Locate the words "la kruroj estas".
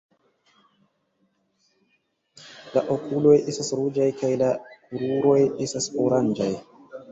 4.45-5.93